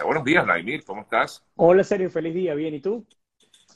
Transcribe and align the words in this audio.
Buenos 0.00 0.24
días, 0.24 0.44
Vladimir, 0.46 0.82
¿cómo 0.84 1.02
estás? 1.02 1.44
Hola, 1.54 1.84
Sergio, 1.84 2.08
feliz 2.08 2.32
día, 2.34 2.54
bien, 2.54 2.74
¿y 2.74 2.80
tú? 2.80 3.06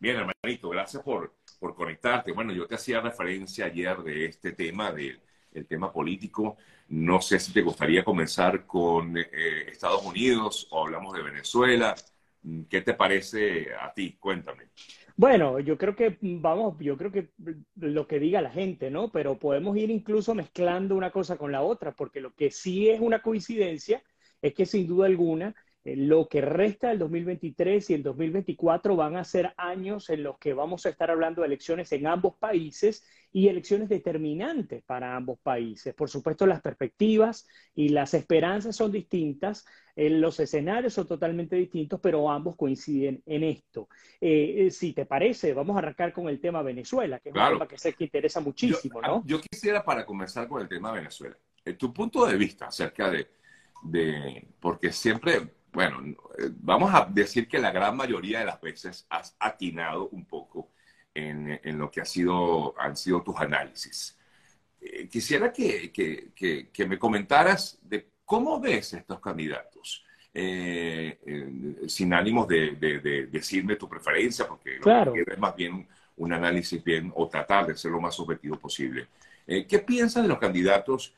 Bien, 0.00 0.16
hermanito, 0.16 0.70
gracias 0.70 1.02
por, 1.02 1.35
por 1.60 1.74
conectarte. 1.74 2.32
Bueno, 2.32 2.54
yo 2.54 2.66
te 2.66 2.74
hacía 2.74 3.02
referencia 3.02 3.66
ayer 3.66 3.98
de 3.98 4.24
este 4.24 4.52
tema, 4.52 4.92
del 4.92 5.21
tema 5.68 5.92
político. 5.92 6.56
No 6.88 7.21
sé 7.21 7.38
si 7.38 7.52
te 7.52 7.60
gustaría 7.60 8.02
comenzar 8.02 8.64
con 8.64 9.16
eh, 9.18 9.24
Estados 9.68 10.02
Unidos 10.06 10.66
o 10.71 10.87
hablamos 10.87 11.14
de 11.14 11.22
Venezuela. 11.22 11.94
¿Qué 12.71 12.80
te 12.80 12.94
parece 12.94 13.74
a 13.78 13.92
ti? 13.92 14.17
Cuéntame. 14.19 14.71
Bueno, 15.17 15.60
yo 15.60 15.76
creo 15.76 15.94
que 15.94 16.17
vamos, 16.23 16.77
yo 16.80 16.96
creo 16.96 17.12
que 17.12 17.29
lo 17.77 18.07
que 18.07 18.19
diga 18.19 18.41
la 18.41 18.51
gente, 18.51 18.91
¿no? 18.91 19.11
Pero 19.12 19.39
podemos 19.39 19.77
ir 19.77 19.91
incluso 19.91 20.35
mezclando 20.35 20.96
una 20.96 21.11
cosa 21.11 21.37
con 21.37 21.53
la 21.53 21.61
otra, 21.61 21.93
porque 21.93 22.23
lo 22.23 22.35
que 22.35 22.51
sí 22.51 22.89
es 22.89 23.01
una 23.01 23.21
coincidencia 23.21 24.03
es 24.41 24.55
que 24.55 24.67
sin 24.67 24.87
duda 24.87 25.07
alguna 25.07 25.55
lo 25.95 26.29
que 26.29 26.41
resta 26.41 26.89
del 26.89 26.98
2023 26.98 27.91
y 27.91 27.95
el 27.95 28.02
2024 28.02 28.97
van 28.97 29.16
a 29.16 29.24
ser 29.24 29.55
años 29.56 30.11
en 30.11 30.24
los 30.24 30.38
que 30.38 30.52
vamos 30.52 30.84
a 30.84 30.88
estar 30.88 31.11
hablando 31.11 31.42
de 31.42 31.47
elecciones 31.47 31.92
en 31.92 32.06
ambos 32.09 32.34
países 32.37 33.05
y 33.33 33.48
elecciones 33.48 33.88
determinantes 33.88 34.83
para 34.83 35.14
ambos 35.14 35.38
países. 35.38 35.95
Por 35.95 36.09
supuesto, 36.09 36.47
las 36.47 36.61
perspectivas 36.61 37.47
y 37.75 37.91
las 37.91 38.14
esperanzas 38.14 38.75
son 38.75 38.91
distintas, 38.91 39.66
eh, 39.95 40.11
los 40.11 40.41
escenarios 40.41 40.95
son 40.95 41.06
totalmente 41.06 41.55
distintos, 41.55 42.00
pero 42.00 42.30
ambos 42.30 42.56
coinciden 42.56 43.23
en 43.27 43.45
esto. 43.45 43.89
Eh, 44.20 44.69
si 44.73 44.92
te 44.92 45.06
parece, 45.06 45.53
vamos 45.53 45.77
a 45.77 45.80
arrancar 45.80 46.12
con 46.12 46.28
el 46.28 46.41
tema 46.41 46.62
Venezuela, 46.62 47.20
que 47.20 47.28
es 47.28 47.34
un 47.34 47.42
tema 47.42 47.69
que 47.69 47.78
sé 47.78 47.92
que 47.92 48.05
interesa 48.05 48.41
muchísimo, 48.41 49.00
¿no? 49.00 49.23
Yo 49.25 49.41
quisiera, 49.41 49.84
para 49.84 50.05
comenzar 50.05 50.48
con 50.48 50.62
el 50.62 50.69
tema 50.69 50.91
Venezuela, 50.91 51.37
tu 51.78 51.92
punto 51.92 52.27
de 52.27 52.37
vista 52.37 52.66
acerca 52.66 53.11
de, 53.11 53.28
de 53.83 54.48
porque 54.61 54.92
siempre 54.92 55.50
bueno, 55.77 56.01
eh, 56.39 56.48
vamos 56.62 56.91
a 56.95 57.05
decir 57.05 57.47
que 57.47 57.59
la 57.59 57.71
gran 57.71 57.95
mayoría 57.95 58.39
de 58.39 58.47
las 58.47 58.59
veces 58.62 59.07
has 59.11 59.37
atinado 59.39 60.09
un 60.09 60.25
poco 60.25 60.70
en, 61.12 61.61
lo 61.78 61.91
que 61.91 62.00
ha 62.00 62.06
sido, 62.06 62.75
han 62.81 62.97
sido 62.97 63.23
tus 63.23 63.37
análisis. 63.37 64.19
Eh, 64.81 65.06
quisiera 65.06 65.53
que, 65.53 66.73
me 66.89 66.98
comentaras 66.98 67.78
de 67.83 68.09
cómo 68.25 68.59
ves 68.59 68.95
estos 68.95 69.20
candidatos, 69.20 70.03
eh, 70.33 71.19
sin 71.87 72.15
ánimos 72.15 72.48
de, 72.48 73.28
decirme 73.31 73.77
tu 73.77 73.87
preferencia, 73.87 74.48
porque 74.48 74.78
claro. 74.78 75.12
es 75.15 75.39
más 75.39 75.55
bien 75.55 75.87
un 76.17 76.33
análisis 76.33 76.83
bien 76.83 77.12
o 77.15 77.28
tratar 77.28 77.67
de 77.67 77.77
ser 77.77 77.91
lo 77.91 78.00
más 78.00 78.19
objetivo 78.19 78.59
posible. 78.59 79.09
¿Qué 79.47 79.78
piensas 79.87 80.22
de 80.22 80.28
los 80.31 80.39
candidatos 80.39 81.12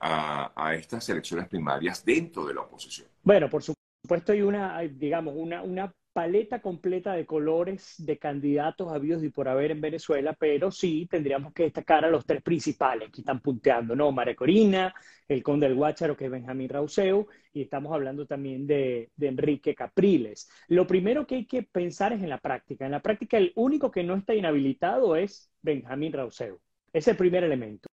a, 0.00 0.52
a, 0.54 0.74
estas 0.74 1.08
elecciones 1.08 1.48
primarias 1.48 2.04
dentro 2.04 2.44
de 2.46 2.52
la 2.52 2.60
oposición? 2.60 3.08
Bueno, 3.22 3.48
por 3.48 3.62
supuesto 3.62 3.75
supuesto 4.06 4.30
hay 4.30 4.42
una, 4.42 4.80
digamos, 4.82 5.34
una, 5.36 5.92
paleta 6.12 6.62
completa 6.62 7.12
de 7.12 7.26
colores 7.26 7.94
de 7.98 8.16
candidatos 8.16 8.90
habidos 8.90 9.22
y 9.22 9.28
por 9.28 9.48
haber 9.48 9.72
en 9.72 9.82
Venezuela, 9.82 10.32
pero 10.32 10.70
sí 10.70 11.06
tendríamos 11.10 11.52
que 11.52 11.64
destacar 11.64 12.06
a 12.06 12.10
los 12.10 12.24
tres 12.24 12.42
principales 12.42 13.10
que 13.10 13.20
están 13.20 13.40
punteando, 13.40 13.94
¿no? 13.94 14.12
María 14.12 14.34
Corina, 14.34 14.94
el 15.28 15.42
conde 15.42 15.66
del 15.68 15.76
Guácharo, 15.76 16.16
que 16.16 16.24
es 16.24 16.30
Benjamín 16.30 16.70
Rauseu, 16.70 17.26
y 17.52 17.60
estamos 17.60 17.92
hablando 17.92 18.24
también 18.24 18.66
de, 18.66 19.10
de, 19.14 19.28
Enrique 19.28 19.74
Capriles. 19.74 20.48
Lo 20.68 20.86
primero 20.86 21.26
que 21.26 21.34
hay 21.34 21.46
que 21.46 21.64
pensar 21.64 22.14
es 22.14 22.22
en 22.22 22.30
la 22.30 22.38
práctica. 22.38 22.86
En 22.86 22.92
la 22.92 23.02
práctica, 23.02 23.36
el 23.36 23.52
único 23.54 23.90
que 23.90 24.02
no 24.02 24.14
está 24.14 24.34
inhabilitado 24.34 25.16
es 25.16 25.52
Benjamín 25.60 26.14
Rauseu. 26.14 26.58
Es 26.94 27.06
el 27.08 27.16
primer 27.18 27.44
elemento. 27.44 27.88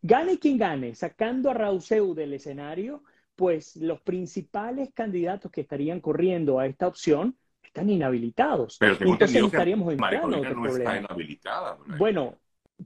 Gane 0.00 0.38
quien 0.38 0.58
gane, 0.58 0.94
sacando 0.94 1.50
a 1.50 1.54
Rauseu 1.54 2.14
del 2.14 2.34
escenario, 2.34 3.02
pues 3.38 3.76
los 3.76 4.00
principales 4.00 4.90
candidatos 4.92 5.52
que 5.52 5.60
estarían 5.60 6.00
corriendo 6.00 6.58
a 6.58 6.66
esta 6.66 6.88
opción 6.88 7.36
están 7.62 7.88
inhabilitados. 7.88 8.78
Pero 8.80 8.96
Entonces 8.98 9.44
estaríamos 9.44 9.96
no 9.96 10.66
está 10.66 10.98
inhabilitada. 10.98 11.78
Bueno, 11.96 12.36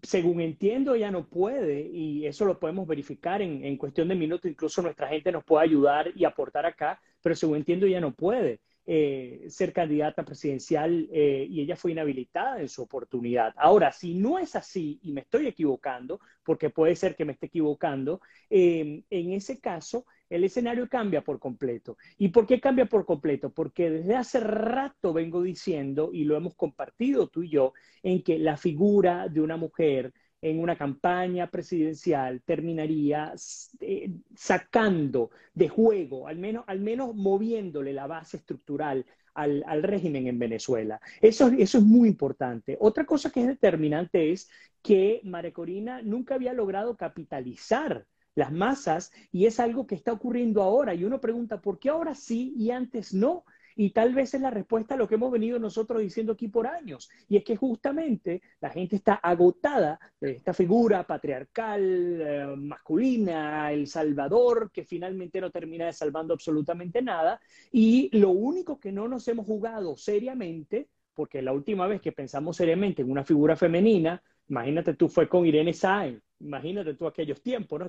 según 0.03 0.43
entiendo, 0.43 0.95
ya 0.95 1.11
no 1.11 1.27
puede, 1.27 1.89
y 1.89 2.27
eso 2.27 2.45
lo 2.45 2.61
podemos 2.61 2.87
verificar 2.87 3.41
en, 3.41 3.65
en, 3.65 3.79
cuestión 3.79 4.09
de 4.09 4.15
minutos, 4.15 4.51
incluso 4.51 4.83
nuestra 4.83 5.09
gente 5.09 5.33
nos 5.33 5.43
puede 5.43 5.65
ayudar 5.65 6.13
y 6.15 6.27
aportar 6.27 6.67
acá, 6.67 7.01
pero 7.23 7.35
según 7.35 7.57
entiendo, 7.57 7.87
ya 7.87 8.03
no 8.03 8.13
puede. 8.13 8.61
Eh, 8.85 9.45
ser 9.49 9.73
candidata 9.73 10.25
presidencial 10.25 11.09
eh, 11.13 11.47
y 11.49 11.61
ella 11.61 11.77
fue 11.77 11.93
inhabilitada 11.93 12.61
en 12.61 12.69
su 12.69 12.83
oportunidad. 12.83 13.55
Ahora, 13.57 13.93
si 13.93 14.15
no 14.15 14.41
es 14.41 14.57
así 14.57 14.99
y 15.05 15.13
me 15.13 15.21
estoy 15.21 15.47
equivocando, 15.47 16.19
porque 16.43 16.69
puede 16.69 16.97
ser 16.97 17.15
que 17.15 17.25
me 17.25 17.35
esté 17.35 17.47
equivocando, 17.47 18.21
eh, 18.51 19.05
en 19.09 19.33
ese 19.33 19.61
caso 19.61 20.05
el 20.35 20.45
escenario 20.45 20.89
cambia 20.89 21.23
por 21.23 21.39
completo. 21.39 21.97
¿Y 22.19 22.29
por 22.29 22.47
qué 22.47 22.61
cambia 22.61 22.87
por 22.87 23.05
completo? 23.05 23.51
Porque 23.51 23.91
desde 23.91 24.17
hace 24.17 24.41
rato 24.41 25.13
vengo 25.13 25.43
diciendo, 25.43 26.11
y 26.13 26.25
lo 26.25 26.37
hemos 26.37 26.55
compartido 26.55 27.29
tú 27.29 27.43
y 27.43 27.51
yo, 27.51 27.73
en 28.03 28.23
que 28.23 28.39
la 28.39 28.57
figura 28.57 29.29
de 29.29 29.41
una 29.41 29.57
mujer 29.57 30.13
en 30.41 30.59
una 30.59 30.77
campaña 30.77 31.49
presidencial 31.49 32.43
terminaría 32.43 33.33
eh, 33.81 34.11
sacando 34.35 35.31
de 35.55 35.69
juego, 35.69 36.27
al 36.27 36.39
menos, 36.39 36.65
al 36.67 36.81
menos 36.81 37.15
moviéndole 37.15 37.93
la 37.93 38.09
base 38.09 38.39
estructural 38.39 39.07
al, 39.35 39.83
régimen 39.83 40.27
en 40.27 40.39
Venezuela. 40.39 41.01
Eso, 41.21 41.49
eso 41.49 41.79
es 41.79 41.85
muy 41.85 42.09
importante. 42.09 42.77
Otra 42.81 43.05
cosa 43.07 43.31
que 43.31 43.41
es 43.41 43.47
determinante 43.47 44.33
es 44.33 44.51
que 44.83 45.21
María 45.25 45.53
Corina 45.53 46.03
nunca 46.03 46.35
había 46.35 46.53
logrado 46.53 46.97
capitalizar 46.97 48.07
las 48.35 48.53
masas 48.53 49.13
y 49.31 49.47
es 49.47 49.61
algo 49.61 49.87
que 49.87 49.95
está 49.95 50.13
ocurriendo 50.13 50.63
ahora 50.63 50.95
y 50.95 51.05
uno 51.05 51.21
pregunta, 51.21 51.61
¿por 51.61 51.79
qué 51.79 51.91
ahora 51.91 52.15
sí 52.15 52.55
y 52.57 52.71
antes 52.71 53.13
no? 53.13 53.45
Y 53.77 53.91
tal 53.91 54.15
vez 54.15 54.35
es 54.35 54.41
la 54.41 54.51
respuesta 54.51 54.95
a 54.95 54.97
lo 54.97 55.09
que 55.09 55.15
hemos 55.15 55.33
venido 55.33 55.59
nosotros 55.59 56.03
diciendo 56.03 56.33
aquí 56.33 56.49
por 56.49 56.67
años. 56.67 57.11
Y 57.29 57.37
es 57.37 57.45
que 57.45 57.57
justamente 57.57 58.43
la 58.61 58.71
gente 58.71 58.97
está 58.97 59.15
agotada 59.15 59.99
de 60.21 60.33
esta 60.33 60.53
figura 60.53 61.07
patriarcal, 61.07 62.21
eh, 62.21 62.55
masculina, 62.57 63.73
el 63.73 63.87
salvador, 63.87 64.71
que 64.71 64.85
finalmente 64.85 65.41
no 65.41 65.51
termina 65.51 65.87
de 65.87 65.93
salvando 65.93 66.35
absolutamente 66.35 67.03
nada. 67.03 67.41
Y 67.71 68.11
lo 68.17 68.31
único 68.31 68.79
que 68.79 68.93
no 68.93 69.09
nos 69.09 69.27
hemos 69.29 69.47
jugado 69.47 69.97
seriamente, 69.97 70.89
porque 71.15 71.43
la 71.43 71.53
última 71.53 71.87
vez 71.87 72.01
que 72.01 72.13
pensamos 72.13 72.57
seriamente 72.57 73.03
en 73.03 73.11
una 73.11 73.25
figura 73.25 73.57
femenina, 73.57 74.23
imagínate 74.49 74.95
tú, 74.95 75.09
fue 75.09 75.29
con 75.29 75.47
Irene 75.47 75.73
Sáenz. 75.73 76.23
Imagínate 76.41 76.95
tú 76.95 77.07
aquellos 77.07 77.41
tiempos, 77.41 77.81
¿no? 77.81 77.87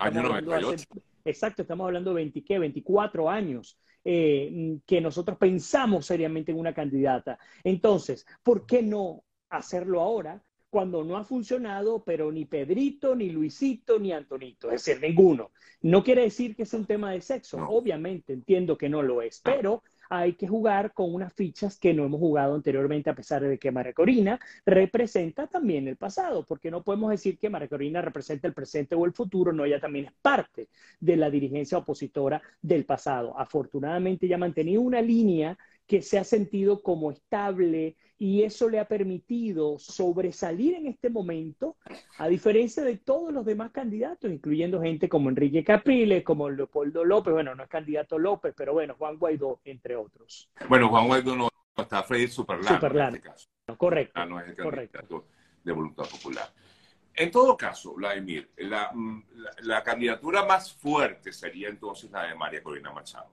exacto, 1.26 1.64
estamos 1.64 1.86
hablando 1.86 2.12
de 2.12 2.16
20, 2.18 2.44
¿qué? 2.44 2.60
24 2.60 3.30
años. 3.30 3.78
Eh, 4.06 4.80
que 4.86 5.00
nosotros 5.00 5.38
pensamos 5.38 6.06
seriamente 6.06 6.52
en 6.52 6.60
una 6.60 6.74
candidata. 6.74 7.40
Entonces, 7.64 8.26
¿por 8.44 8.66
qué 8.66 8.84
no 8.84 9.24
hacerlo 9.50 10.02
ahora 10.02 10.44
cuando 10.70 11.06
no 11.06 11.16
ha 11.16 11.24
funcionado, 11.24 12.04
pero 12.04 12.30
ni 12.30 12.44
Pedrito, 12.44 13.16
ni 13.16 13.30
Luisito, 13.30 14.00
ni 14.00 14.12
Antonito, 14.12 14.70
es 14.72 14.84
decir, 14.84 15.02
ninguno? 15.02 15.52
No 15.82 16.04
quiere 16.04 16.24
decir 16.24 16.54
que 16.54 16.64
es 16.64 16.74
un 16.74 16.86
tema 16.86 17.12
de 17.12 17.22
sexo, 17.22 17.66
obviamente 17.70 18.34
entiendo 18.34 18.78
que 18.78 18.90
no 18.90 19.02
lo 19.02 19.22
es, 19.22 19.40
pero 19.42 19.84
hay 20.16 20.34
que 20.34 20.48
jugar 20.48 20.94
con 20.94 21.14
unas 21.14 21.34
fichas 21.34 21.80
que 21.80 21.94
no 21.94 22.06
hemos 22.06 22.20
jugado 22.20 22.54
anteriormente, 22.54 23.10
a 23.10 23.16
pesar 23.16 23.42
de 23.42 23.58
que 23.58 23.72
María 23.72 23.94
Corina 23.94 24.40
representa 24.64 25.48
también 25.48 25.88
el 25.88 25.98
pasado, 25.98 26.46
porque 26.46 26.70
no 26.70 26.84
podemos 26.84 27.10
decir 27.10 27.40
que 27.40 27.50
María 27.50 27.68
Corina 27.68 28.00
representa 28.00 28.48
el 28.48 28.54
presente 28.54 28.94
o 28.94 29.06
el 29.06 29.14
futuro, 29.14 29.52
no, 29.52 29.66
ella 29.66 29.80
también 29.80 30.06
es 30.06 30.12
parte 30.22 30.70
de 31.00 31.18
la 31.18 31.32
dirigencia 31.32 31.80
opositora 31.80 32.42
del 32.62 32.86
pasado. 32.86 33.38
Afortunadamente, 33.40 34.28
ella 34.28 34.36
ha 34.36 34.40
mantenido 34.40 34.82
una 34.82 35.02
línea 35.02 35.58
que 35.88 36.02
se 36.02 36.18
ha 36.18 36.24
sentido 36.24 36.82
como 36.82 37.12
estable 37.12 37.98
y 38.18 38.44
eso 38.44 38.70
le 38.70 38.80
ha 38.80 38.88
permitido 38.88 39.78
sobresalir 39.80 40.76
en 40.76 40.88
este 40.88 41.10
momento, 41.10 41.76
a 42.18 42.28
diferencia 42.28 42.82
de 42.84 42.98
todos 42.98 43.34
los 43.34 43.46
demás 43.46 43.72
candidatos, 43.72 44.32
incluyendo 44.32 44.82
gente 44.82 45.10
como 45.10 45.30
Enrique 45.30 45.64
Capriles, 45.64 46.24
como 46.24 46.50
Leopoldo 46.50 47.04
López, 47.04 47.34
bueno, 47.34 47.54
no 47.54 47.64
es 47.64 47.70
candidato 47.70 48.18
López, 48.18 48.54
pero 48.56 48.74
bueno, 48.74 48.96
Juan 48.98 49.18
Guaidó, 49.18 49.60
entre 49.66 49.98
otros. 49.98 50.50
Bueno, 50.70 50.88
Juan 50.90 51.08
Guaidó 51.08 51.36
no 51.36 51.50
está 51.76 52.04
Freddy 52.04 52.28
Superlano, 52.28 52.76
Superlano. 52.76 53.10
en 53.10 53.16
este 53.16 53.30
caso. 53.30 53.48
correcto. 53.78 54.14
Ah, 54.16 54.26
no 54.26 54.40
es 54.40 54.48
el 54.48 54.56
candidato 54.56 55.28
de 55.64 55.72
Voluntad 55.74 56.06
Popular. 56.06 56.54
En 57.16 57.30
todo 57.30 57.56
caso, 57.58 57.94
Vladimir, 57.94 58.52
la, 58.58 58.92
la, 59.64 59.84
candidatura 59.84 60.46
más 60.46 60.74
fuerte 60.74 61.32
sería 61.32 61.70
entonces 61.70 62.10
la 62.10 62.24
de 62.24 62.36
María 62.36 62.64
Corina 62.64 62.92
Machado. 62.92 63.32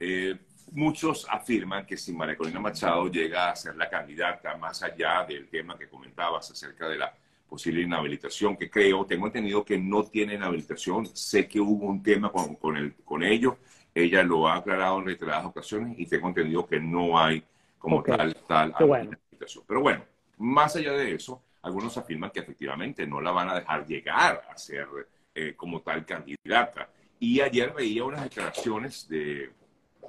Eh, 0.00 0.36
Muchos 0.72 1.26
afirman 1.30 1.86
que 1.86 1.96
si 1.96 2.12
María 2.12 2.36
Corina 2.36 2.60
Machado 2.60 3.08
llega 3.08 3.50
a 3.50 3.56
ser 3.56 3.76
la 3.76 3.88
candidata, 3.88 4.56
más 4.56 4.82
allá 4.82 5.24
del 5.24 5.48
tema 5.48 5.78
que 5.78 5.88
comentabas 5.88 6.50
acerca 6.50 6.88
de 6.88 6.98
la 6.98 7.14
posible 7.48 7.82
inhabilitación, 7.82 8.56
que 8.56 8.68
creo, 8.68 9.06
tengo 9.06 9.26
entendido 9.26 9.64
que 9.64 9.78
no 9.78 10.04
tiene 10.04 10.34
inhabilitación, 10.34 11.06
sé 11.06 11.46
que 11.46 11.60
hubo 11.60 11.86
un 11.86 12.02
tema 12.02 12.30
con, 12.30 12.56
con, 12.56 12.76
el, 12.76 12.94
con 13.04 13.22
ello, 13.22 13.58
ella 13.94 14.22
lo 14.22 14.48
ha 14.48 14.56
aclarado 14.56 14.98
en 14.98 15.06
reiteradas 15.06 15.46
ocasiones 15.46 15.98
y 15.98 16.06
tengo 16.06 16.28
entendido 16.28 16.66
que 16.66 16.80
no 16.80 17.18
hay 17.18 17.42
como 17.78 18.02
tal, 18.02 18.34
tal 18.46 18.74
inhabilitación. 18.80 19.64
Pero 19.66 19.80
bueno, 19.80 20.04
más 20.38 20.76
allá 20.76 20.92
de 20.92 21.14
eso, 21.14 21.42
algunos 21.62 21.96
afirman 21.96 22.30
que 22.30 22.40
efectivamente 22.40 23.06
no 23.06 23.20
la 23.20 23.30
van 23.30 23.50
a 23.50 23.54
dejar 23.54 23.86
llegar 23.86 24.42
a 24.50 24.56
ser 24.58 24.86
eh, 25.34 25.54
como 25.56 25.80
tal 25.80 26.04
candidata. 26.04 26.88
Y 27.18 27.40
ayer 27.40 27.72
veía 27.72 28.04
unas 28.04 28.24
declaraciones 28.24 29.08
de 29.08 29.50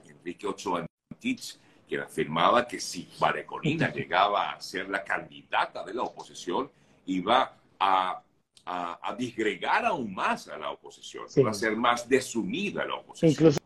Enrique 0.07 0.47
Ochoa 0.47 0.85
Antich, 1.11 1.57
que 1.87 1.97
afirmaba 1.99 2.67
que 2.67 2.79
si 2.79 3.07
María 3.19 3.45
Corina 3.45 3.91
llegaba 3.91 4.51
a 4.51 4.61
ser 4.61 4.89
la 4.89 5.03
candidata 5.03 5.83
de 5.83 5.93
la 5.93 6.03
oposición, 6.03 6.69
iba 7.05 7.57
a, 7.79 8.21
a, 8.65 9.15
disgregar 9.17 9.85
aún 9.85 10.13
más 10.13 10.49
a 10.49 10.57
la 10.57 10.71
oposición, 10.71 11.25
iba 11.35 11.51
a 11.51 11.53
ser 11.53 11.75
más 11.75 12.07
desunida 12.07 12.85
la 12.85 12.95
oposición. 12.95 13.31
Incluso 13.31 13.59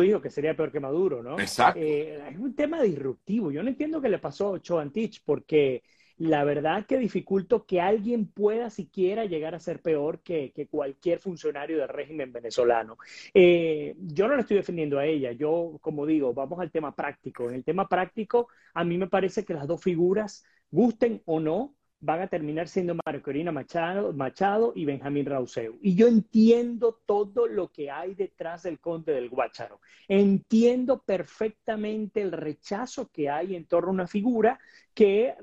dijo 0.00 0.20
que 0.20 0.30
sería 0.30 0.56
peor 0.56 0.70
que 0.70 0.80
Maduro, 0.80 1.22
¿no? 1.22 1.38
Exacto. 1.38 1.80
Eh, 1.80 2.28
es 2.30 2.38
un 2.38 2.54
tema 2.54 2.80
disruptivo. 2.82 3.50
Yo 3.50 3.62
no 3.62 3.68
entiendo 3.68 4.00
qué 4.00 4.08
le 4.08 4.18
pasó 4.18 4.46
a 4.46 4.50
Ochoa 4.52 4.82
Antich, 4.82 5.22
porque 5.24 5.82
la 6.20 6.44
verdad 6.44 6.84
que 6.84 6.98
dificulto 6.98 7.64
que 7.64 7.80
alguien 7.80 8.26
pueda 8.26 8.68
siquiera 8.68 9.24
llegar 9.24 9.54
a 9.54 9.58
ser 9.58 9.80
peor 9.80 10.20
que, 10.20 10.52
cualquier 10.70 11.18
funcionario 11.18 11.78
del 11.78 11.88
régimen 11.88 12.30
venezolano. 12.30 12.98
Eh, 13.32 13.96
yo 13.98 14.28
no 14.28 14.34
le 14.34 14.42
estoy 14.42 14.58
defendiendo 14.58 14.98
a 14.98 15.06
ella, 15.06 15.32
yo, 15.32 15.78
como 15.80 16.04
digo, 16.04 16.34
vamos 16.34 16.60
al 16.60 16.70
tema 16.70 16.94
práctico. 16.94 17.48
En 17.48 17.54
el 17.54 17.64
tema 17.64 17.88
práctico, 17.88 18.48
a 18.74 18.84
mí 18.84 18.98
me 18.98 19.06
parece 19.06 19.46
que 19.46 19.54
las 19.54 19.66
dos 19.66 19.82
figuras, 19.82 20.44
gusten 20.70 21.22
o 21.24 21.40
no, 21.40 21.74
van 22.00 22.20
a 22.20 22.28
terminar 22.28 22.68
siendo 22.68 22.94
María 23.02 23.22
Corina 23.22 23.50
Machado, 23.50 24.12
Machado 24.12 24.74
y 24.76 24.84
Benjamín 24.84 25.24
Rauseu. 25.24 25.78
Y 25.80 25.94
yo 25.94 26.06
entiendo 26.06 27.00
todo 27.06 27.46
lo 27.46 27.72
que 27.72 27.90
hay 27.90 28.14
detrás 28.14 28.64
del 28.64 28.78
conde 28.78 29.14
del 29.14 29.30
Guácharo. 29.30 29.80
Entiendo 30.06 31.02
perfectamente 31.02 32.20
el 32.20 32.32
rechazo 32.32 33.08
que 33.10 33.30
hay 33.30 33.56
en 33.56 33.64
torno 33.64 33.88
a 33.88 33.94
una 33.94 34.06
figura 34.06 34.60
que 34.92 35.34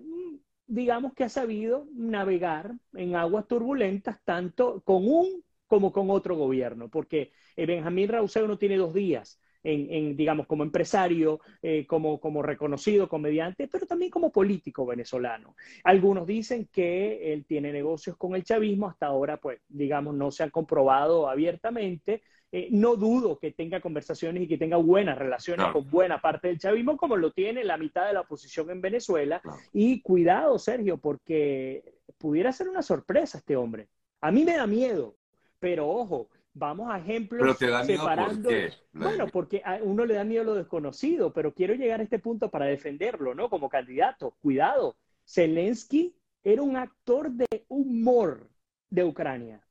digamos 0.77 1.13
que 1.13 1.23
ha 1.23 1.29
sabido 1.29 1.87
navegar 1.93 2.71
en 2.93 3.15
aguas 3.15 3.47
turbulentas 3.47 4.21
tanto 4.23 4.81
con 4.81 5.07
un 5.07 5.43
como 5.65 5.91
con 5.91 6.09
otro 6.11 6.35
gobierno, 6.37 6.87
porque 6.89 7.31
eh, 7.55 7.65
Benjamín 7.65 8.07
Rauseo 8.09 8.47
no 8.47 8.57
tiene 8.57 8.77
dos 8.77 8.93
días 8.93 9.41
en, 9.67 10.15
digamos, 10.15 10.47
como 10.47 10.63
empresario, 10.63 11.39
eh, 11.61 11.85
como, 11.85 12.19
como 12.19 12.41
reconocido 12.41 13.09
comediante, 13.09 13.67
pero 13.67 13.85
también 13.85 14.11
como 14.11 14.31
político 14.31 14.85
venezolano. 14.85 15.55
Algunos 15.83 16.25
dicen 16.25 16.69
que 16.71 17.33
él 17.33 17.45
tiene 17.45 17.71
negocios 17.71 18.15
con 18.17 18.35
el 18.35 18.43
chavismo, 18.43 18.87
hasta 18.87 19.07
ahora, 19.07 19.37
pues, 19.37 19.59
digamos, 19.67 20.15
no 20.15 20.31
se 20.31 20.43
han 20.43 20.49
comprobado 20.49 21.29
abiertamente, 21.29 22.21
eh, 22.49 22.69
no 22.71 22.95
dudo 22.95 23.37
que 23.37 23.51
tenga 23.51 23.81
conversaciones 23.81 24.43
y 24.43 24.47
que 24.47 24.57
tenga 24.57 24.77
buenas 24.77 25.17
relaciones 25.17 25.67
con 25.73 25.89
buena 25.89 26.21
parte 26.21 26.47
del 26.47 26.59
chavismo, 26.59 26.95
como 26.95 27.17
lo 27.17 27.31
tiene 27.31 27.63
la 27.65 27.77
mitad 27.77 28.07
de 28.07 28.13
la 28.13 28.21
oposición 28.21 28.69
en 28.69 28.79
Venezuela. 28.79 29.41
Y 29.73 30.01
cuidado, 30.01 30.57
Sergio, 30.57 30.97
porque 30.97 31.83
pudiera 32.17 32.53
ser 32.53 32.69
una 32.69 32.81
sorpresa 32.81 33.39
este 33.39 33.57
hombre. 33.57 33.89
A 34.21 34.31
mí 34.31 34.45
me 34.45 34.55
da 34.55 34.65
miedo, 34.65 35.17
pero 35.59 35.89
ojo, 35.89 36.29
vamos 36.57 36.91
a 36.91 36.99
ejemplos 36.99 37.41
pero 37.41 37.55
te 37.55 37.67
da 37.67 37.83
miedo 37.83 38.01
separando. 38.01 38.49
Bueno, 38.93 39.27
porque 39.27 39.61
a 39.63 39.79
uno 39.81 40.05
le 40.05 40.15
da 40.15 40.23
miedo 40.23 40.43
lo 40.43 40.55
desconocido, 40.55 41.33
pero 41.33 41.53
quiero 41.53 41.75
llegar 41.75 41.99
a 41.99 42.03
este 42.03 42.19
punto 42.19 42.49
para 42.49 42.65
defenderlo, 42.65 43.35
¿no? 43.35 43.49
Como 43.49 43.69
candidato. 43.69 44.35
Cuidado, 44.41 44.97
Zelensky 45.27 46.15
era 46.43 46.61
un 46.61 46.77
actor 46.77 47.31
de 47.31 47.65
humor 47.67 48.49
de 48.89 49.03
Ucrania 49.03 49.67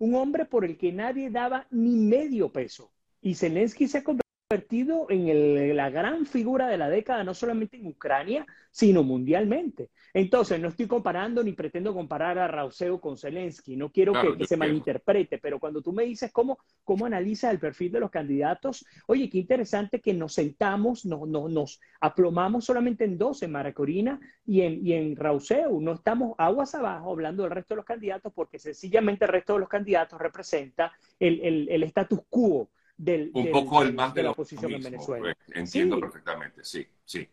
un 0.00 0.14
hombre 0.14 0.46
por 0.46 0.64
el 0.64 0.76
que 0.76 0.92
nadie 0.92 1.30
daba 1.30 1.66
ni 1.70 1.94
medio 1.94 2.50
peso. 2.50 2.90
Y 3.20 3.34
Zelensky 3.34 3.86
se 3.86 3.98
ha 3.98 4.04
convertido 4.50 5.06
en 5.10 5.76
la 5.76 5.90
gran 5.90 6.26
figura 6.26 6.66
de 6.66 6.76
la 6.76 6.90
década, 6.90 7.22
no 7.22 7.34
solamente 7.34 7.76
en 7.76 7.86
Ucrania, 7.86 8.44
sino 8.72 9.04
mundialmente. 9.04 9.90
Entonces, 10.12 10.58
no 10.58 10.66
estoy 10.66 10.88
comparando 10.88 11.44
ni 11.44 11.52
pretendo 11.52 11.94
comparar 11.94 12.36
a 12.36 12.48
Rauseo 12.48 13.00
con 13.00 13.16
Zelensky, 13.16 13.76
no 13.76 13.92
quiero 13.92 14.12
que, 14.12 14.44
se 14.44 14.56
malinterprete, 14.56 15.38
pero 15.38 15.60
cuando 15.60 15.80
tú 15.80 15.92
me 15.92 16.02
dices 16.02 16.32
cómo, 16.32 16.58
cómo 16.82 17.06
analizas 17.06 17.52
el 17.52 17.60
perfil 17.60 17.92
de 17.92 18.00
los 18.00 18.10
candidatos, 18.10 18.84
oye, 19.06 19.30
qué 19.30 19.38
interesante 19.38 20.00
que 20.00 20.14
nos 20.14 20.34
sentamos, 20.34 21.06
no, 21.06 21.26
nos 21.26 21.80
aplomamos 22.00 22.64
solamente 22.64 23.04
en 23.04 23.18
dos, 23.18 23.44
en 23.44 23.52
Maracorina 23.52 24.18
y 24.44 24.62
en, 24.62 24.84
y 24.84 24.94
en 24.94 25.14
Rauseo, 25.14 25.80
no 25.80 25.92
estamos 25.92 26.34
aguas 26.38 26.74
abajo 26.74 27.12
hablando 27.12 27.44
del 27.44 27.52
resto 27.52 27.74
de 27.74 27.76
los 27.76 27.86
candidatos 27.86 28.32
porque 28.34 28.58
sencillamente 28.58 29.26
el 29.26 29.30
resto 29.30 29.52
de 29.52 29.60
los 29.60 29.68
candidatos 29.68 30.20
representa 30.20 30.92
el, 31.20 31.68
el, 31.68 31.82
status 31.84 32.22
quo 32.28 32.68
del, 33.00 33.30
un 33.32 33.50
poco 33.50 33.82
el 33.82 33.94
más 33.94 34.12
de, 34.12 34.22
la 34.22 34.32
oposición 34.32 34.72
en 34.72 34.82
Venezuela. 34.82 35.34
Pues, 35.46 35.56
entiendo 35.56 35.98
perfectamente, 35.98 36.62
sí, 36.64 36.86
sí. 37.04 37.26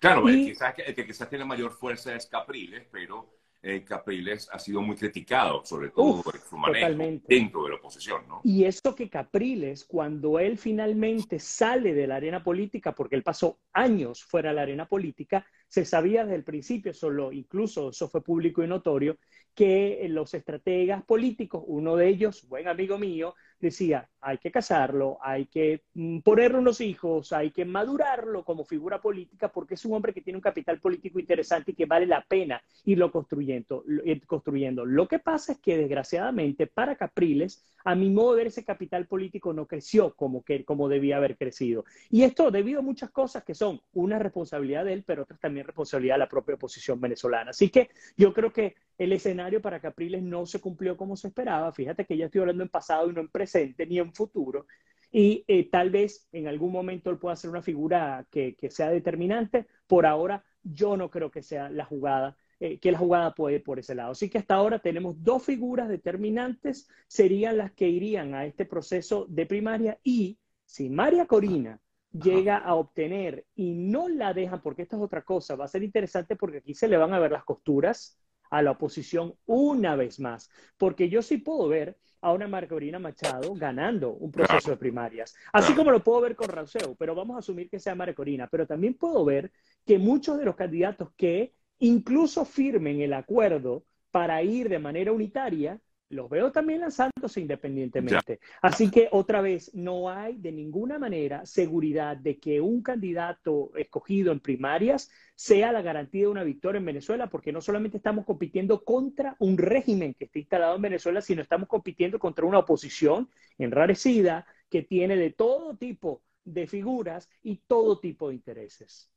Claro, 0.00 0.28
el, 0.28 0.46
quizás, 0.46 0.74
que 0.74 1.06
quizás 1.06 1.28
tiene 1.28 1.44
mayor 1.44 1.70
fuerza 1.72 2.14
es 2.16 2.26
Capriles, 2.26 2.86
pero 2.90 3.38
eh, 3.62 3.84
Capriles 3.84 4.48
ha 4.50 4.58
sido 4.58 4.82
muy 4.82 4.96
criticado, 4.96 5.64
sobre 5.64 5.90
todo 5.90 6.20
por 6.22 6.36
su 6.36 6.56
manejo 6.56 7.20
dentro 7.28 7.62
de 7.62 7.70
la 7.70 7.76
oposición, 7.76 8.26
¿no? 8.26 8.40
Y 8.42 8.64
eso 8.64 8.96
que 8.96 9.08
Capriles, 9.08 9.84
cuando 9.84 10.40
él 10.40 10.58
finalmente 10.58 11.38
sale 11.38 11.94
de 11.94 12.08
la 12.08 12.16
arena 12.16 12.42
política, 12.42 12.92
porque 12.92 13.14
él 13.14 13.22
pasó 13.22 13.60
años 13.72 14.24
fuera 14.24 14.48
de 14.48 14.56
la 14.56 14.62
arena 14.62 14.88
política, 14.88 15.46
se 15.68 15.84
sabía 15.84 16.24
desde 16.24 16.34
el 16.34 16.44
principio, 16.44 16.92
solo 16.92 17.30
incluso 17.30 17.90
eso 17.90 18.08
fue 18.08 18.24
público 18.24 18.64
y 18.64 18.66
notorio, 18.66 19.18
que 19.54 20.04
los 20.08 20.34
estrategas 20.34 21.04
políticos, 21.04 21.62
uno 21.64 21.94
de 21.94 22.08
ellos, 22.08 22.48
buen 22.48 22.66
amigo 22.66 22.98
mío, 22.98 23.36
decía, 23.66 24.08
hay 24.20 24.38
que 24.38 24.50
casarlo, 24.50 25.18
hay 25.20 25.46
que 25.46 25.82
mm, 25.94 26.18
ponerle 26.20 26.58
unos 26.58 26.80
hijos, 26.80 27.32
hay 27.32 27.50
que 27.50 27.64
madurarlo 27.64 28.44
como 28.44 28.64
figura 28.64 29.00
política 29.00 29.50
porque 29.50 29.74
es 29.74 29.84
un 29.84 29.94
hombre 29.94 30.12
que 30.12 30.20
tiene 30.20 30.36
un 30.36 30.42
capital 30.42 30.80
político 30.80 31.18
interesante 31.20 31.70
y 31.70 31.74
que 31.74 31.86
vale 31.86 32.06
la 32.06 32.24
pena 32.24 32.62
irlo 32.84 33.10
construyendo. 33.10 33.84
construyendo. 34.26 34.84
Lo 34.84 35.06
que 35.06 35.18
pasa 35.20 35.52
es 35.52 35.58
que 35.58 35.76
desgraciadamente 35.76 36.66
para 36.66 36.96
Capriles, 36.96 37.64
a 37.84 37.94
mi 37.94 38.10
modo 38.10 38.32
de 38.32 38.36
ver, 38.38 38.46
ese 38.48 38.64
capital 38.64 39.06
político 39.06 39.52
no 39.52 39.66
creció 39.66 40.14
como, 40.14 40.42
que, 40.42 40.64
como 40.64 40.88
debía 40.88 41.16
haber 41.16 41.36
crecido. 41.36 41.84
Y 42.10 42.22
esto 42.22 42.50
debido 42.50 42.80
a 42.80 42.82
muchas 42.82 43.10
cosas 43.10 43.44
que 43.44 43.54
son 43.54 43.80
una 43.92 44.18
responsabilidad 44.18 44.84
de 44.84 44.92
él, 44.92 45.04
pero 45.06 45.22
otras 45.22 45.40
también 45.40 45.66
responsabilidad 45.66 46.16
de 46.16 46.20
la 46.20 46.28
propia 46.28 46.56
oposición 46.56 47.00
venezolana. 47.00 47.50
Así 47.50 47.70
que 47.70 47.90
yo 48.16 48.32
creo 48.32 48.52
que 48.52 48.74
el 48.98 49.12
escenario 49.12 49.60
para 49.60 49.80
Capriles 49.80 50.22
no 50.22 50.46
se 50.46 50.60
cumplió 50.60 50.96
como 50.96 51.16
se 51.16 51.28
esperaba. 51.28 51.72
Fíjate 51.72 52.04
que 52.04 52.16
ya 52.16 52.26
estoy 52.26 52.42
hablando 52.42 52.62
en 52.62 52.68
pasado 52.68 53.10
y 53.10 53.12
no 53.12 53.20
en 53.20 53.28
presente 53.28 53.51
ni 53.88 53.98
en 53.98 54.12
futuro. 54.14 54.66
Y 55.10 55.44
eh, 55.46 55.68
tal 55.70 55.90
vez 55.90 56.26
en 56.32 56.48
algún 56.48 56.72
momento 56.72 57.10
él 57.10 57.18
pueda 57.18 57.36
ser 57.36 57.50
una 57.50 57.62
figura 57.62 58.26
que, 58.30 58.56
sea 58.70 58.88
determinante. 58.88 59.66
Por 59.86 60.06
ahora, 60.06 60.42
yo 60.62 60.96
no 60.96 61.10
creo 61.10 61.30
que 61.30 61.42
sea 61.42 61.68
la 61.68 61.84
jugada, 61.84 62.36
eh, 62.60 62.78
que 62.78 62.92
la 62.92 62.98
jugada 62.98 63.34
puede 63.34 63.56
ir 63.56 63.62
por 63.62 63.78
ese 63.78 63.94
lado. 63.94 64.12
Así 64.12 64.30
que 64.30 64.38
hasta 64.38 64.54
ahora 64.54 64.78
tenemos 64.78 65.22
dos 65.22 65.44
figuras 65.44 65.88
determinantes, 65.88 66.88
serían 67.06 67.58
las 67.58 67.72
que 67.72 67.88
irían 67.88 68.34
a 68.34 68.46
este 68.46 68.64
proceso 68.64 69.26
de 69.28 69.44
primaria. 69.44 69.98
Y 70.02 70.38
si 70.64 70.88
María 70.88 71.26
Corina 71.26 71.78
llega 72.12 72.56
a 72.56 72.74
obtener 72.74 73.44
y 73.54 73.74
no 73.74 74.08
la 74.08 74.32
dejan, 74.32 74.62
porque 74.62 74.82
esta 74.82 74.96
es 74.96 75.02
otra 75.02 75.22
cosa, 75.22 75.56
va 75.56 75.66
a 75.66 75.68
ser 75.68 75.82
interesante 75.82 76.36
porque 76.36 76.58
aquí 76.58 76.74
se 76.74 76.88
le 76.88 76.96
van 76.96 77.12
a 77.12 77.18
ver 77.18 77.32
las 77.32 77.44
costuras 77.44 78.18
a 78.52 78.60
la 78.60 78.72
oposición 78.72 79.34
una 79.46 79.96
vez 79.96 80.20
más, 80.20 80.50
porque 80.76 81.08
yo 81.08 81.22
sí 81.22 81.38
puedo 81.38 81.68
ver 81.68 81.96
a 82.20 82.32
una 82.32 82.46
Margarina 82.46 82.98
Machado 82.98 83.54
ganando 83.54 84.10
un 84.12 84.30
proceso 84.30 84.70
de 84.70 84.76
primarias, 84.76 85.34
así 85.54 85.72
como 85.74 85.90
lo 85.90 86.04
puedo 86.04 86.20
ver 86.20 86.36
con 86.36 86.50
Rauseo, 86.50 86.94
pero 86.96 87.14
vamos 87.14 87.36
a 87.36 87.38
asumir 87.38 87.70
que 87.70 87.78
sea 87.78 87.94
Margarina, 87.94 88.48
pero 88.48 88.66
también 88.66 88.92
puedo 88.92 89.24
ver 89.24 89.50
que 89.86 89.98
muchos 89.98 90.38
de 90.38 90.44
los 90.44 90.54
candidatos 90.54 91.08
que 91.16 91.54
incluso 91.78 92.44
firmen 92.44 93.00
el 93.00 93.14
acuerdo 93.14 93.86
para 94.10 94.42
ir 94.42 94.68
de 94.68 94.78
manera 94.78 95.12
unitaria, 95.12 95.80
los 96.12 96.28
veo 96.28 96.52
también 96.52 96.80
lanzándose 96.80 97.40
independientemente. 97.40 98.38
Así 98.60 98.90
que 98.90 99.08
otra 99.10 99.40
vez, 99.40 99.74
no 99.74 100.10
hay 100.10 100.36
de 100.36 100.52
ninguna 100.52 100.98
manera 100.98 101.46
seguridad 101.46 102.16
de 102.16 102.38
que 102.38 102.60
un 102.60 102.82
candidato 102.82 103.72
escogido 103.76 104.30
en 104.30 104.40
primarias 104.40 105.10
sea 105.34 105.72
la 105.72 105.80
garantía 105.80 106.22
de 106.22 106.28
una 106.28 106.44
victoria 106.44 106.78
en 106.78 106.84
Venezuela, 106.84 107.28
porque 107.28 107.50
no 107.50 107.62
solamente 107.62 107.96
estamos 107.96 108.26
compitiendo 108.26 108.84
contra 108.84 109.36
un 109.38 109.56
régimen 109.56 110.14
que 110.14 110.26
está 110.26 110.38
instalado 110.38 110.76
en 110.76 110.82
Venezuela, 110.82 111.22
sino 111.22 111.40
estamos 111.40 111.68
compitiendo 111.68 112.18
contra 112.18 112.44
una 112.44 112.58
oposición 112.58 113.30
enrarecida 113.56 114.46
que 114.68 114.82
tiene 114.82 115.16
de 115.16 115.30
todo 115.30 115.76
tipo 115.76 116.22
de 116.44 116.66
figuras 116.66 117.30
y 117.42 117.56
todo 117.66 117.98
tipo 117.98 118.28
de 118.28 118.34
intereses. 118.34 119.10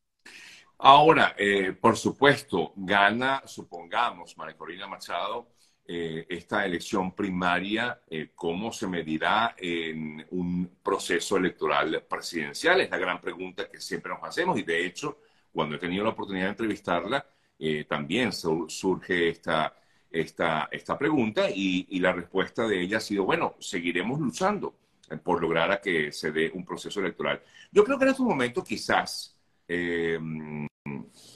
Ahora, 0.77 1.35
eh, 1.37 1.73
por 1.73 1.97
supuesto, 1.97 2.73
gana, 2.75 3.41
supongamos, 3.45 4.37
María 4.37 4.57
Corina 4.57 4.87
Machado, 4.87 5.54
eh, 5.87 6.25
esta 6.29 6.65
elección 6.65 7.13
primaria, 7.13 8.01
eh, 8.09 8.31
cómo 8.33 8.71
se 8.71 8.87
medirá 8.87 9.53
en 9.55 10.25
un 10.31 10.77
proceso 10.81 11.37
electoral 11.37 12.03
presidencial. 12.09 12.81
Es 12.81 12.89
la 12.89 12.97
gran 12.97 13.21
pregunta 13.21 13.69
que 13.69 13.79
siempre 13.79 14.11
nos 14.11 14.23
hacemos 14.23 14.57
y 14.57 14.63
de 14.63 14.83
hecho, 14.83 15.19
cuando 15.51 15.75
he 15.75 15.79
tenido 15.79 16.03
la 16.03 16.09
oportunidad 16.09 16.45
de 16.45 16.49
entrevistarla, 16.51 17.23
eh, 17.59 17.85
también 17.87 18.31
surge 18.31 19.29
esta, 19.29 19.75
esta, 20.09 20.69
esta 20.71 20.97
pregunta 20.97 21.51
y, 21.51 21.85
y, 21.91 21.99
la 21.99 22.13
respuesta 22.13 22.67
de 22.67 22.81
ella 22.81 22.97
ha 22.97 23.01
sido, 23.01 23.23
bueno, 23.23 23.55
seguiremos 23.59 24.19
luchando 24.19 24.75
por 25.23 25.39
lograr 25.39 25.71
a 25.71 25.81
que 25.81 26.11
se 26.11 26.31
dé 26.31 26.49
un 26.51 26.65
proceso 26.65 26.99
electoral. 26.99 27.43
Yo 27.71 27.83
creo 27.83 27.99
que 27.99 28.05
en 28.05 28.09
estos 28.09 28.25
momentos 28.25 28.63
quizás, 28.63 29.37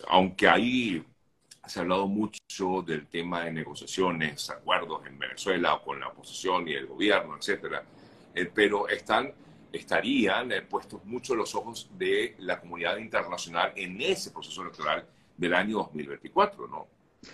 aunque 0.08 0.48
hay 0.48 1.06
se 1.70 1.80
ha 1.80 1.82
hablado 1.84 2.08
mucho 2.08 2.82
del 2.86 3.08
tema 3.08 3.46
de 3.46 3.52
negociaciones, 3.52 4.50
acuerdos 4.50 5.06
en 5.06 5.20
Venezuela 5.20 5.76
o 5.76 5.84
con 5.84 6.00
la 6.00 6.08
oposición 6.08 6.68
y 6.68 6.74
el 6.74 6.88
gobierno, 6.88 7.38
etcétera, 7.38 7.84
eh, 8.34 8.50
pero 8.54 8.88
están 8.90 9.32
estarían 9.72 10.52
eh, 10.52 10.64
puestos 10.64 11.06
mucho 11.06 11.36
los 11.36 11.54
ojos 11.54 11.90
de 11.98 12.36
la 12.40 12.60
comunidad 12.60 12.98
internacional 12.98 13.72
en 13.76 14.02
ese 14.02 14.32
proceso 14.32 14.64
electoral 14.64 15.06
del 15.38 15.54
año 15.54 15.78
2024, 15.78 16.68
¿no? 16.68 16.88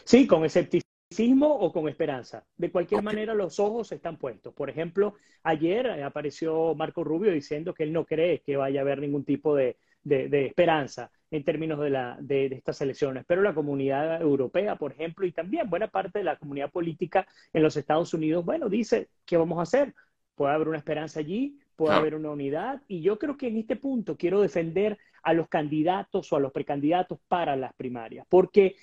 Sí, 0.03 0.27
con 0.27 0.43
escepticismo 0.43 1.47
o 1.47 1.71
con 1.71 1.87
esperanza. 1.87 2.43
De 2.57 2.71
cualquier 2.71 3.03
manera, 3.03 3.33
los 3.33 3.59
ojos 3.59 3.91
están 3.91 4.17
puestos. 4.17 4.53
Por 4.53 4.69
ejemplo, 4.69 5.15
ayer 5.43 6.03
apareció 6.03 6.75
Marco 6.75 7.03
Rubio 7.03 7.31
diciendo 7.31 7.73
que 7.73 7.83
él 7.83 7.93
no 7.93 8.05
cree 8.05 8.41
que 8.41 8.57
vaya 8.57 8.81
a 8.81 8.83
haber 8.83 8.99
ningún 8.99 9.23
tipo 9.23 9.55
de, 9.55 9.77
esperanza 10.03 11.09
en 11.31 11.43
términos 11.43 11.79
de, 11.79 11.89
la, 11.89 12.17
de, 12.19 12.47
estas 12.47 12.81
elecciones. 12.81 13.25
Pero 13.27 13.41
la 13.41 13.53
comunidad 13.53 14.21
europea, 14.21 14.75
por 14.75 14.91
ejemplo, 14.91 15.25
y 15.25 15.31
también 15.31 15.69
buena 15.69 15.87
parte 15.87 16.19
de 16.19 16.25
la 16.25 16.37
comunidad 16.37 16.71
política 16.71 17.27
en 17.53 17.63
los 17.63 17.77
Estados 17.77 18.13
Unidos, 18.13 18.45
bueno, 18.45 18.69
dice, 18.69 19.09
¿qué 19.25 19.37
vamos 19.37 19.59
a 19.59 19.63
hacer? 19.63 19.93
Puede 20.35 20.53
haber 20.53 20.67
una 20.67 20.77
esperanza 20.77 21.19
allí, 21.19 21.59
puede 21.75 21.95
haber 21.95 22.15
una 22.15 22.31
unidad. 22.31 22.81
Y 22.87 23.01
yo 23.01 23.17
creo 23.17 23.37
que 23.37 23.47
en 23.47 23.57
este 23.57 23.75
punto 23.75 24.17
quiero 24.17 24.41
defender 24.41 24.97
a 25.23 25.33
los 25.33 25.47
candidatos 25.47 26.31
o 26.31 26.35
a 26.35 26.39
los 26.39 26.51
precandidatos 26.51 27.19
para 27.27 27.55
las 27.55 27.73
primarias, 27.73 28.25
porque 28.29 28.75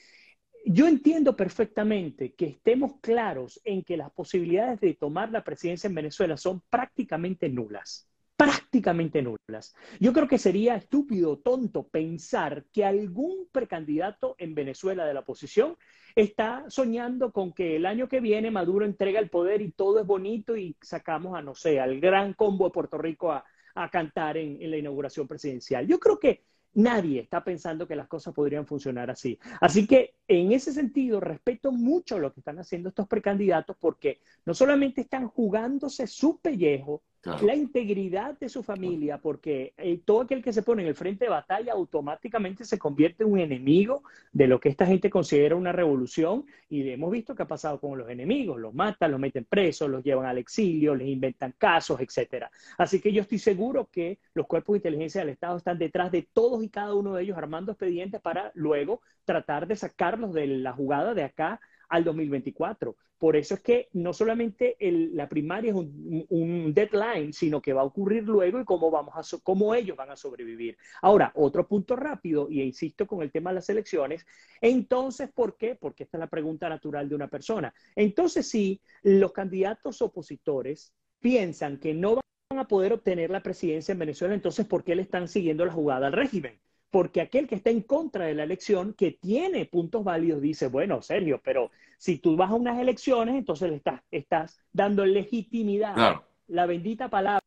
yo 0.65 0.87
entiendo 0.87 1.37
perfectamente 1.37 2.35
que 2.35 2.47
estemos 2.47 2.95
claros 3.01 3.61
en 3.65 3.83
que 3.83 3.97
las 3.97 4.11
posibilidades 4.13 4.81
de 4.81 4.95
tomar 4.95 5.31
la 5.31 5.43
presidencia 5.43 5.89
en 5.89 5.95
Venezuela 5.95 6.37
son 6.37 6.63
prácticamente 6.71 7.49
nulas 7.49 8.09
prácticamente 8.43 9.23
nulas. 9.23 9.77
Yo 10.01 10.13
creo 10.13 10.27
que 10.27 10.39
sería 10.39 10.75
estúpido, 10.75 11.39
tonto 11.39 11.87
pensar 11.87 12.65
que 12.73 12.85
algún 12.85 13.47
precandidato 13.53 14.35
en 14.39 14.57
Venezuela 14.57 15.05
de 15.05 15.15
la 15.15 15.21
oposición 15.21 15.77
está 16.17 16.65
soñando 16.69 17.31
con 17.31 17.53
que 17.53 17.77
el 17.77 17.87
año 17.87 18.09
que 18.09 18.21
viene 18.21 18.51
Maduro 18.51 18.85
entrega 18.85 19.21
el 19.21 19.31
poder 19.31 19.63
y 19.63 19.71
todo 19.71 20.01
es 20.01 20.07
bonito 20.07 20.57
y 20.57 20.77
sacamos 20.83 21.39
a, 21.39 21.43
no 21.43 21.55
sé, 21.55 21.79
al 21.79 22.01
gran 22.01 22.35
combo 22.35 22.65
de 22.65 22.73
Puerto 22.73 22.99
Rico 22.99 23.31
a, 23.31 23.45
cantar 23.91 24.37
en, 24.37 24.61
en 24.61 24.71
la 24.73 24.77
inauguración 24.77 25.29
presidencial. 25.29 25.87
Yo 25.87 25.99
creo 26.01 26.19
que 26.19 26.43
Nadie 26.75 27.21
está 27.21 27.45
pensando 27.45 27.87
que 27.87 27.97
las 27.97 28.09
cosas 28.09 28.33
podrían 28.33 28.67
funcionar 28.67 29.11
así. 29.11 29.39
Así 29.61 29.87
que 29.87 30.15
en 30.27 30.53
ese 30.53 30.73
sentido 30.73 31.21
respeto 31.21 31.71
mucho 31.71 32.19
lo 32.19 32.33
que 32.33 32.41
están 32.41 32.59
haciendo 32.59 32.89
estos 32.89 33.07
precandidatos 33.07 33.77
porque 33.79 34.21
no 34.47 34.55
solamente 34.55 35.03
están 35.03 35.29
jugándose 35.29 36.07
su 36.07 36.41
pellejo, 36.41 37.03
la 37.25 37.55
integridad 37.55 38.39
de 38.39 38.49
su 38.49 38.63
familia, 38.63 39.19
porque 39.19 39.75
eh, 39.77 40.01
todo 40.05 40.23
aquel 40.23 40.43
que 40.43 40.53
se 40.53 40.63
pone 40.63 40.83
en 40.83 40.89
el 40.89 40.95
frente 40.95 41.27
de 41.27 41.31
batalla 41.31 41.73
automáticamente 41.73 42.65
se 42.65 42.79
convierte 42.79 43.23
en 43.23 43.33
un 43.33 43.39
enemigo 43.39 44.03
de 44.33 44.49
lo 44.49 44.59
que 44.59 44.69
esta 44.69 44.87
gente 44.87 45.09
considera 45.09 45.55
una 45.55 45.71
revolución 45.71 46.45
y 46.69 46.89
hemos 46.91 47.13
visto 47.13 47.35
qué 47.35 47.45
ha 47.45 47.49
pasado 47.49 47.79
con 47.79 47.97
los 47.97 48.09
enemigos, 48.11 48.59
los 48.59 48.75
matan, 48.75 49.13
los 49.13 49.21
meten 49.21 49.45
presos, 49.45 49.89
los 49.89 50.03
llevan 50.03 50.27
al 50.27 50.39
exilio, 50.39 50.95
les 50.95 51.09
inventan 51.09 51.55
casos, 51.57 52.01
etcétera. 52.01 52.51
Así 52.77 53.01
que 53.01 53.13
yo 53.13 53.23
estoy 53.23 53.39
seguro 53.39 53.89
que 53.91 54.19
los 54.35 54.47
cuerpos 54.47 54.75
de 54.75 54.79
inteligencia 54.79 55.21
del 55.21 55.31
Estado 55.31 55.57
están 55.57 55.79
detrás 55.79 56.11
de 56.11 56.27
todos 56.33 56.65
y 56.65 56.69
cada 56.69 56.95
uno 56.95 57.15
de 57.15 57.23
ellos 57.23 57.39
armando 57.39 57.73
expedientes 57.73 58.21
para 58.21 58.51
luego 58.55 59.01
tratar 59.25 59.67
de 59.67 59.77
sacarlos 59.77 60.33
de 60.35 60.47
la 60.49 60.73
jugada 60.73 61.15
de 61.15 61.23
acá 61.23 61.61
al 61.93 62.05
2024. 62.05 62.97
Por 63.19 63.37
eso 63.37 63.55
es 63.55 63.61
que 63.61 63.89
no 63.93 64.15
solamente 64.15 64.77
la 64.81 65.29
primaria 65.29 65.71
es 65.71 65.77
un, 65.77 66.73
deadline, 66.75 67.35
sino 67.35 67.61
que 67.61 67.75
va 67.75 67.83
a 67.83 67.85
ocurrir 67.85 68.25
luego 68.25 68.59
y 68.59 68.65
cómo, 68.65 68.91
vamos 68.91 69.15
a 69.15 69.39
cómo 69.43 69.75
ellos 69.75 69.97
van 69.97 70.11
a 70.11 70.17
sobrevivir. 70.17 70.79
Ahora, 71.03 71.31
otro 71.35 71.69
punto 71.69 71.95
rápido, 71.95 72.49
y 72.51 72.63
insisto 72.63 73.07
con 73.07 73.21
el 73.21 73.31
tema 73.31 73.51
de 73.51 73.57
las 73.57 73.69
elecciones, 73.69 74.27
entonces, 74.61 75.31
¿por 75.31 75.59
qué? 75.59 75.75
Porque 75.75 76.05
esta 76.05 76.17
es 76.17 76.21
la 76.21 76.31
pregunta 76.31 76.69
natural 76.69 77.11
de 77.11 77.15
una 77.15 77.29
persona. 77.29 77.75
Entonces, 77.95 78.49
si 78.49 78.81
los 79.03 79.33
candidatos 79.33 80.01
opositores 80.01 80.95
piensan 81.21 81.79
que 81.79 81.93
no 81.93 82.21
van 82.51 82.59
a 82.59 82.67
poder 82.67 82.95
obtener 82.95 83.31
la 83.31 83.43
presidencia 83.43 83.93
en 83.93 83.99
Venezuela, 83.99 84.35
entonces, 84.35 84.67
¿por 84.67 84.83
qué 84.83 84.95
le 84.95 85.03
están 85.03 85.29
siguiendo 85.29 85.67
la 85.67 85.73
jugada 85.73 86.07
al 86.07 86.15
régimen? 86.15 86.59
Porque 86.93 87.23
aquel 87.23 87.49
que 87.49 87.55
está 87.55 87.71
en 87.71 87.81
contra 87.81 88.27
de 88.27 88.35
la 88.35 88.45
elección, 88.45 88.93
que 88.93 89.13
tiene 89.13 89.65
puntos 89.65 90.05
válidos, 90.05 90.43
dice, 90.43 90.69
bueno, 90.69 91.01
Sergio, 91.01 91.41
pero 91.43 91.71
si 91.97 92.19
tú 92.19 92.37
vas 92.37 92.51
a 92.51 92.55
unas 92.55 92.79
elecciones, 92.79 93.35
entonces 93.35 93.71
le 93.71 93.77
estás, 93.77 94.03
estás 94.11 94.61
dando 94.75 95.07
legitimidad. 95.07 96.21
La 96.49 96.67
bendita 96.67 97.09
palabra. 97.09 97.41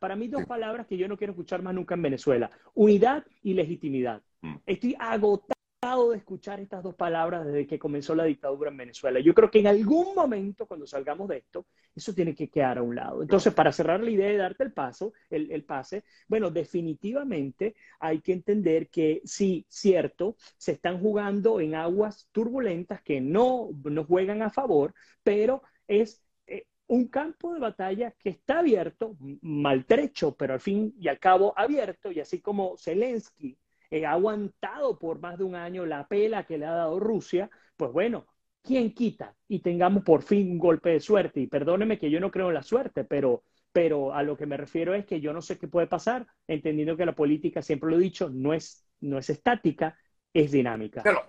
Para 0.00 0.16
mí 0.16 0.28
dos 0.28 0.46
palabras 0.46 0.86
que 0.86 0.96
yo 0.96 1.06
no 1.06 1.18
quiero 1.18 1.34
escuchar 1.34 1.60
más 1.60 1.74
nunca 1.74 1.96
en 1.96 2.02
Venezuela. 2.02 2.50
Unidad 2.72 3.26
y 3.42 3.52
legitimidad. 3.52 4.22
Mm. 4.40 4.54
Estoy 4.64 4.96
agotado 4.98 5.57
de 5.80 6.16
escuchar 6.16 6.58
estas 6.58 6.82
dos 6.82 6.96
palabras 6.96 7.46
desde 7.46 7.64
que 7.64 7.78
comenzó 7.78 8.12
la 8.12 8.24
dictadura 8.24 8.68
en 8.68 8.76
Venezuela. 8.76 9.20
Yo 9.20 9.32
creo 9.32 9.48
que 9.48 9.60
en 9.60 9.68
algún 9.68 10.12
momento, 10.12 10.66
cuando 10.66 10.88
salgamos 10.88 11.28
de 11.28 11.36
esto, 11.36 11.66
eso 11.94 12.12
tiene 12.12 12.34
que 12.34 12.48
quedar 12.48 12.78
a 12.78 12.82
un 12.82 12.96
lado. 12.96 13.22
Entonces, 13.22 13.54
para 13.54 13.70
cerrar 13.70 14.00
la 14.00 14.10
idea 14.10 14.26
de 14.26 14.36
darte 14.38 14.64
el 14.64 14.72
paso, 14.72 15.12
el, 15.30 15.52
el 15.52 15.64
pase, 15.64 16.02
bueno, 16.26 16.50
definitivamente 16.50 17.76
hay 18.00 18.20
que 18.20 18.32
entender 18.32 18.88
que 18.88 19.22
sí, 19.24 19.66
cierto, 19.68 20.34
se 20.56 20.72
están 20.72 21.00
jugando 21.00 21.60
en 21.60 21.76
aguas 21.76 22.28
turbulentas 22.32 23.00
que 23.02 23.20
no 23.20 23.70
nos 23.84 24.06
juegan 24.06 24.42
a 24.42 24.50
favor, 24.50 24.92
pero 25.22 25.62
es 25.86 26.20
eh, 26.48 26.66
un 26.88 27.06
campo 27.06 27.54
de 27.54 27.60
batalla 27.60 28.10
que 28.18 28.30
está 28.30 28.58
abierto, 28.58 29.16
maltrecho, 29.42 30.34
pero 30.36 30.54
al 30.54 30.60
fin 30.60 30.92
y 30.98 31.06
al 31.06 31.20
cabo 31.20 31.54
abierto, 31.56 32.10
y 32.10 32.18
así 32.18 32.40
como 32.40 32.76
Zelensky 32.76 33.56
eh, 33.90 34.06
ha 34.06 34.12
aguantado 34.12 34.98
por 34.98 35.20
más 35.20 35.38
de 35.38 35.44
un 35.44 35.54
año 35.54 35.86
la 35.86 36.06
pela 36.06 36.44
que 36.44 36.58
le 36.58 36.66
ha 36.66 36.72
dado 36.72 37.00
Rusia, 37.00 37.50
pues 37.76 37.92
bueno, 37.92 38.26
¿quién 38.62 38.92
quita? 38.92 39.34
Y 39.48 39.60
tengamos 39.60 40.04
por 40.04 40.22
fin 40.22 40.52
un 40.52 40.58
golpe 40.58 40.90
de 40.90 41.00
suerte. 41.00 41.40
Y 41.40 41.46
perdóneme 41.46 41.98
que 41.98 42.10
yo 42.10 42.20
no 42.20 42.30
creo 42.30 42.48
en 42.48 42.54
la 42.54 42.62
suerte, 42.62 43.04
pero, 43.04 43.44
pero 43.72 44.12
a 44.12 44.22
lo 44.22 44.36
que 44.36 44.46
me 44.46 44.56
refiero 44.56 44.94
es 44.94 45.06
que 45.06 45.20
yo 45.20 45.32
no 45.32 45.40
sé 45.40 45.58
qué 45.58 45.68
puede 45.68 45.86
pasar, 45.86 46.26
entendiendo 46.46 46.96
que 46.96 47.06
la 47.06 47.14
política, 47.14 47.62
siempre 47.62 47.90
lo 47.90 47.96
he 47.96 48.00
dicho, 48.00 48.28
no 48.30 48.52
es, 48.52 48.86
no 49.00 49.18
es 49.18 49.30
estática, 49.30 49.96
es 50.32 50.52
dinámica. 50.52 51.02
Claro, 51.02 51.24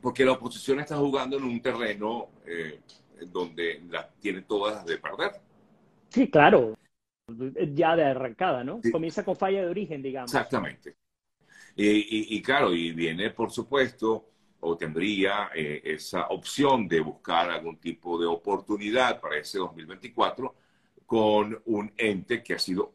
porque 0.00 0.24
la 0.24 0.32
oposición 0.32 0.80
está 0.80 0.96
jugando 0.96 1.36
en 1.36 1.44
un 1.44 1.60
terreno 1.60 2.28
eh, 2.46 2.80
donde 3.26 3.82
las 3.90 4.14
tiene 4.18 4.42
todas 4.42 4.84
de 4.86 4.98
perder. 4.98 5.32
Sí, 6.08 6.30
claro, 6.30 6.74
ya 7.74 7.96
de 7.96 8.04
arrancada, 8.04 8.62
¿no? 8.64 8.80
Comienza 8.92 9.24
con 9.24 9.36
falla 9.36 9.62
de 9.62 9.68
origen, 9.68 10.02
digamos. 10.02 10.32
Exactamente. 10.32 10.96
Y, 11.78 12.40
claro, 12.40 12.72
y 12.72 12.92
viene, 12.92 13.30
por 13.30 13.50
supuesto, 13.50 14.30
o 14.60 14.76
tendría 14.78 15.50
eh, 15.54 15.82
esa 15.84 16.28
opción 16.28 16.88
de 16.88 17.00
buscar 17.00 17.50
algún 17.50 17.76
tipo 17.78 18.18
de 18.18 18.26
oportunidad 18.26 19.20
para 19.20 19.36
ese 19.36 19.58
2024 19.58 20.54
con 21.04 21.60
un 21.66 21.92
ente 21.96 22.42
que 22.42 22.54
ha 22.54 22.58
sido 22.58 22.94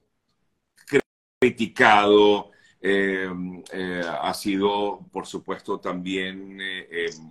criticado, 1.39 2.51
eh, 2.81 3.29
eh, 3.71 4.01
ha 4.03 4.33
sido, 4.33 5.07
por 5.11 5.27
supuesto, 5.27 5.79
también 5.79 6.57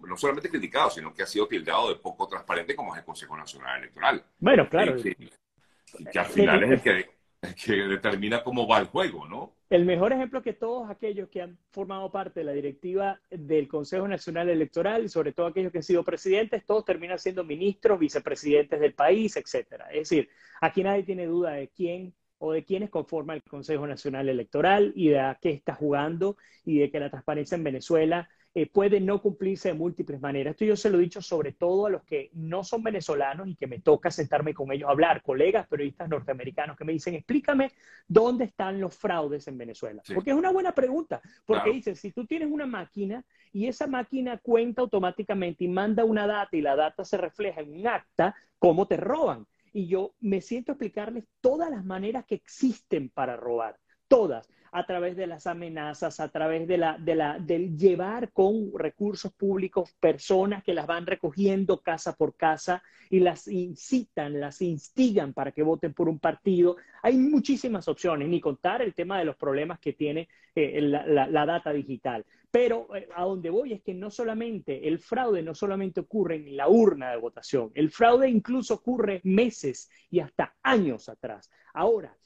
no 0.06 0.16
solamente 0.16 0.48
criticado, 0.48 0.90
sino 0.90 1.12
que 1.12 1.24
ha 1.24 1.26
sido 1.26 1.48
tildado 1.48 1.88
de 1.88 1.96
poco 1.96 2.28
transparente 2.28 2.76
como 2.76 2.94
es 2.94 3.00
el 3.00 3.04
Consejo 3.04 3.36
Nacional 3.36 3.80
Electoral. 3.80 4.24
Bueno, 4.38 4.68
claro. 4.68 4.96
que 5.02 6.18
al 6.18 6.26
final 6.26 6.62
es 6.62 6.70
el 6.70 6.80
que 6.80 7.19
que 7.64 7.72
determina 7.72 8.42
cómo 8.42 8.66
va 8.66 8.78
el 8.78 8.86
juego, 8.86 9.26
¿no? 9.26 9.54
El 9.70 9.84
mejor 9.84 10.12
ejemplo 10.12 10.42
que 10.42 10.52
todos 10.52 10.90
aquellos 10.90 11.28
que 11.28 11.42
han 11.42 11.56
formado 11.70 12.10
parte 12.10 12.40
de 12.40 12.44
la 12.44 12.52
directiva 12.52 13.20
del 13.30 13.68
Consejo 13.68 14.08
Nacional 14.08 14.48
Electoral, 14.48 15.04
y 15.04 15.08
sobre 15.08 15.32
todo 15.32 15.46
aquellos 15.46 15.70
que 15.70 15.78
han 15.78 15.84
sido 15.84 16.04
presidentes, 16.04 16.66
todos 16.66 16.84
terminan 16.84 17.18
siendo 17.18 17.44
ministros, 17.44 17.98
vicepresidentes 17.98 18.80
del 18.80 18.94
país, 18.94 19.36
etcétera. 19.36 19.86
Es 19.90 20.10
decir, 20.10 20.28
aquí 20.60 20.82
nadie 20.82 21.04
tiene 21.04 21.26
duda 21.26 21.52
de 21.52 21.68
quién 21.68 22.12
o 22.38 22.52
de 22.52 22.64
quiénes 22.64 22.90
conforman 22.90 23.36
el 23.36 23.42
Consejo 23.42 23.86
Nacional 23.86 24.28
Electoral 24.28 24.92
y 24.96 25.10
de 25.10 25.20
a 25.20 25.38
qué 25.40 25.50
está 25.50 25.74
jugando 25.74 26.36
y 26.64 26.78
de 26.78 26.90
que 26.90 26.98
la 26.98 27.10
transparencia 27.10 27.54
en 27.54 27.64
Venezuela 27.64 28.28
eh, 28.52 28.66
puede 28.66 29.00
no 29.00 29.22
cumplirse 29.22 29.68
de 29.68 29.74
múltiples 29.74 30.20
maneras. 30.20 30.52
Esto 30.52 30.64
yo 30.64 30.74
se 30.74 30.90
lo 30.90 30.98
he 30.98 31.02
dicho 31.02 31.22
sobre 31.22 31.52
todo 31.52 31.86
a 31.86 31.90
los 31.90 32.02
que 32.02 32.30
no 32.34 32.64
son 32.64 32.82
venezolanos 32.82 33.46
y 33.46 33.54
que 33.54 33.68
me 33.68 33.78
toca 33.78 34.10
sentarme 34.10 34.54
con 34.54 34.72
ellos 34.72 34.88
a 34.88 34.92
hablar, 34.92 35.22
colegas 35.22 35.68
periodistas 35.68 36.08
norteamericanos 36.08 36.76
que 36.76 36.84
me 36.84 36.92
dicen, 36.92 37.14
explícame 37.14 37.70
dónde 38.08 38.46
están 38.46 38.80
los 38.80 38.96
fraudes 38.96 39.46
en 39.46 39.56
Venezuela. 39.56 40.02
Porque 40.12 40.30
es 40.30 40.36
una 40.36 40.50
buena 40.50 40.72
pregunta, 40.72 41.20
porque 41.46 41.70
dicen, 41.70 41.94
si 41.94 42.10
tú 42.10 42.26
tienes 42.26 42.50
una 42.50 42.66
máquina 42.66 43.24
y 43.52 43.68
esa 43.68 43.86
máquina 43.86 44.38
cuenta 44.38 44.82
automáticamente 44.82 45.64
y 45.64 45.68
manda 45.68 46.04
una 46.04 46.26
data 46.26 46.56
y 46.56 46.60
la 46.60 46.74
data 46.74 47.04
se 47.04 47.18
refleja 47.18 47.60
en 47.60 47.72
un 47.72 47.86
acta, 47.86 48.34
¿cómo 48.58 48.86
te 48.88 48.96
roban? 48.96 49.46
Y 49.72 49.86
yo 49.86 50.14
me 50.18 50.40
siento 50.40 50.72
a 50.72 50.74
explicarles 50.74 51.24
todas 51.40 51.70
las 51.70 51.84
maneras 51.84 52.24
que 52.24 52.34
existen 52.34 53.10
para 53.10 53.36
robar, 53.36 53.78
todas 54.10 54.48
a 54.72 54.84
través 54.86 55.16
de 55.16 55.26
las 55.26 55.46
amenazas, 55.46 56.20
a 56.20 56.28
través 56.28 56.66
de 56.68 56.78
la, 56.78 56.98
de 56.98 57.14
la, 57.14 57.38
del 57.38 57.76
llevar 57.76 58.32
con 58.32 58.70
recursos 58.76 59.32
públicos 59.32 59.92
personas 59.98 60.62
que 60.62 60.74
las 60.74 60.86
van 60.86 61.06
recogiendo 61.06 61.80
casa 61.80 62.14
por 62.14 62.36
casa 62.36 62.82
y 63.08 63.20
las 63.20 63.48
incitan, 63.48 64.38
las 64.40 64.62
instigan 64.62 65.32
para 65.32 65.52
que 65.52 65.62
voten 65.62 65.92
por 65.92 66.08
un 66.08 66.18
partido. 66.18 66.76
Hay 67.02 67.16
muchísimas 67.18 67.88
opciones, 67.88 68.28
ni 68.28 68.40
contar 68.40 68.82
el 68.82 68.94
tema 68.94 69.18
de 69.18 69.24
los 69.24 69.36
problemas 69.36 69.80
que 69.80 69.92
tiene 69.92 70.28
eh, 70.54 70.80
la, 70.80 71.46
data 71.46 71.72
digital. 71.72 72.24
Pero 72.50 72.94
eh, 72.94 73.08
a 73.14 73.24
donde 73.24 73.50
voy 73.50 73.72
es 73.72 73.82
que 73.82 73.94
no 73.94 74.10
solamente 74.10 74.86
el 74.86 74.98
fraude 74.98 75.42
no 75.42 75.54
solamente 75.54 76.00
ocurre 76.00 76.36
en 76.36 76.56
la 76.56 76.68
urna 76.68 77.10
de 77.10 77.16
votación, 77.16 77.70
el 77.74 77.90
fraude 77.90 78.28
incluso 78.28 78.74
ocurre 78.74 79.20
meses 79.24 79.88
y 80.10 80.20
hasta 80.20 80.54
años 80.62 81.08
atrás. 81.08 81.50
Ahora, 81.74 82.16